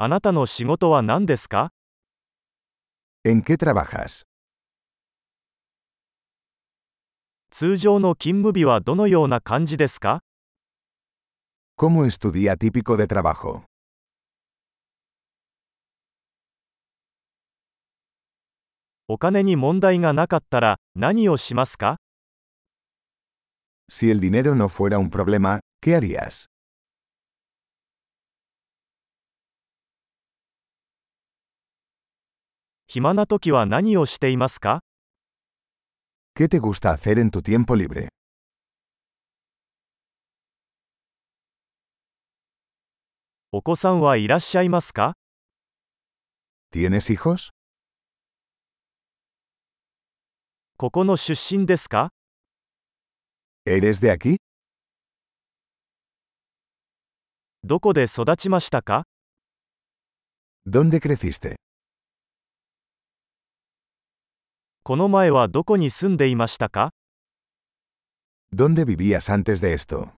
[0.00, 1.72] あなたの仕事は何ですか
[3.24, 4.22] ¿En qué trabajas?
[7.50, 10.20] 通常の勤務日はどのような感じですか
[11.76, 13.64] ¿Cómo es tu día típico de trabajo?
[19.08, 21.96] お金に問題がなかったら何をしますか
[23.90, 26.46] Si el dinero no fuera un problema, ¿qué harías?
[32.90, 34.80] 暇な時は何をしていますか
[36.34, 38.08] ¿Qué te gusta hacer en tu tiempo libre?
[43.52, 45.12] お子さんはいらっしゃいますか
[46.72, 47.50] ¿Tienes hijos?
[50.78, 52.08] ここの出身ですか
[53.66, 54.36] ¿Eres de aquí?
[57.64, 59.04] どこで育ちましたか
[60.66, 61.56] ¿Dónde creciste?
[64.88, 66.92] この前はどこに住んでいましたか
[68.56, 70.12] ¿Dónde vivías antes de esto?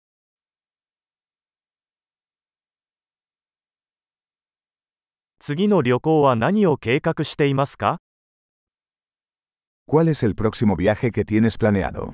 [5.39, 7.97] 次の旅行は何を計画していますか
[9.87, 12.13] ¿Cuál es el próximo viaje que tienes planeado?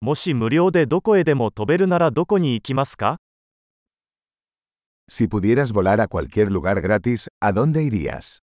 [0.00, 3.18] もし無料でどこへでも飛べるならどこに行きますか
[5.12, 8.44] Si pudieras volar a cualquier lugar gratis, ¿a dónde irías?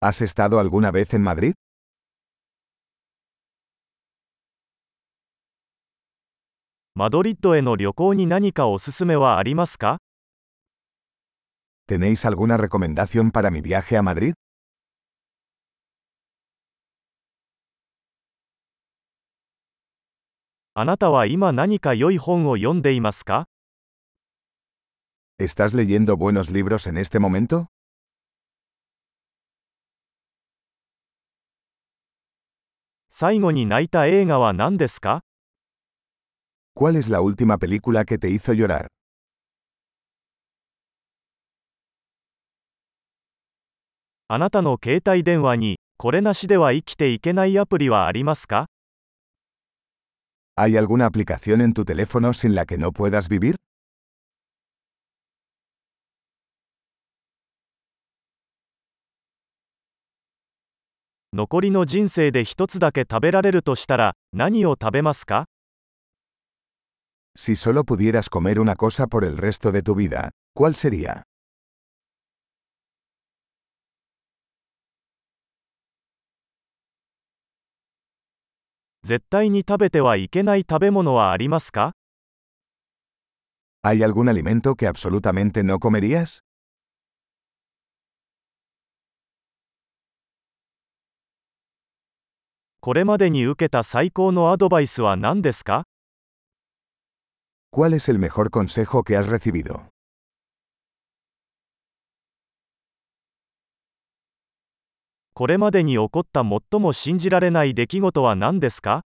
[0.00, 1.52] ¿Has estado alguna vez en Madrid?
[6.96, 7.36] Madrid
[11.86, 14.32] ¿Tenéis alguna recomendación para mi viaje a Madrid?
[20.80, 23.48] あなたは今何か良い本を読んでいますか
[25.40, 27.66] ¿Estás leyendo buenos libros en este momento?
[33.08, 35.22] 最後に泣いた映画は何ですか
[36.76, 38.86] ¿Cuál es la última película que te hizo llorar?
[44.28, 48.68] あなたの携帯電話にこれなしでは生きていけないアプリはありますか
[50.57, 53.55] ¿Hay alguna aplicación en tu teléfono sin la que no puedas vivir?
[61.35, 65.45] 残りの人生で一つだけ食べられるとしたら何を食べますか
[67.35, 71.23] Si solo pudieras comer una cosa por el resto de tu vida, ¿cuál sería?
[79.04, 81.92] 絶対に食べてはいけない食べ物はありますか
[83.82, 86.40] ¿Hay algún alimento que absolutamente no comerías?
[92.80, 95.84] これまでに受けた最高のアドバイスは何ですか
[97.70, 99.90] ¿Cuál es el mejor consejo que has recibido?
[105.38, 109.02] これまでに起こった最も信じられない出来事は何ですか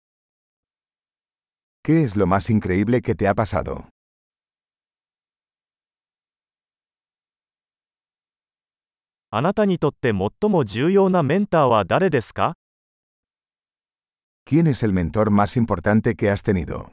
[1.82, 3.88] ¿Qué es lo más increíble que te ha pasado?
[9.30, 12.54] あなたにとって最も重要なメンターは誰ですか
[14.48, 16.92] ¿Quién es el mentor más importante que has tenido?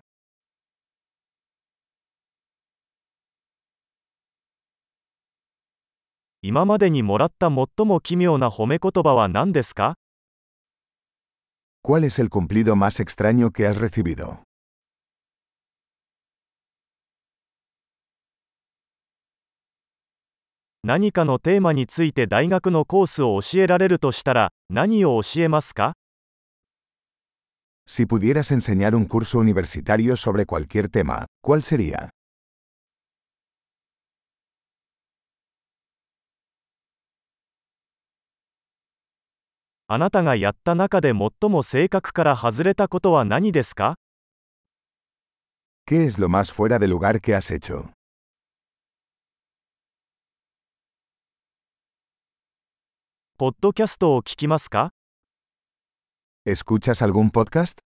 [6.50, 9.96] 今までにもらった最も奇妙な褒め言葉は何ですか
[11.84, 14.44] ¿Cuál es el cumplido más extraño que has recibido?
[20.86, 25.96] 何かのテーマについて大学のコースを教えられるとしたら何を教えますか
[27.86, 32.10] Si pudieras enseñar un curso universitario sobre cualquier tema, ¿cuál sería?
[39.90, 43.96] あなたがやった中で最も性格から外れたことは何ですか
[45.90, 47.88] ¿Qué es lo más fuera de lugar que has hecho?
[53.38, 54.90] ポッドキャストを聞きますか
[56.46, 57.87] ¿Escuchas algún podcast?